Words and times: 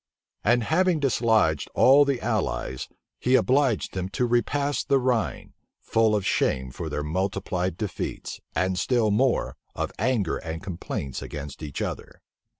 And 0.43 0.63
having 0.63 0.99
dislodged 0.99 1.69
all 1.75 2.05
the 2.05 2.19
allies, 2.21 2.89
he 3.19 3.35
obliged 3.35 3.93
them 3.93 4.09
to 4.17 4.25
repass 4.25 4.83
the 4.83 4.97
Rhine, 4.97 5.53
full 5.79 6.15
of 6.15 6.25
shame 6.25 6.71
for 6.71 6.89
their 6.89 7.03
multiplied 7.03 7.77
defeats, 7.77 8.41
and 8.55 8.79
still 8.79 9.11
more, 9.11 9.57
of 9.75 9.91
anger 9.99 10.37
and 10.37 10.63
complaints 10.63 11.21
against 11.21 11.61
each 11.61 11.83
other. 11.83 12.19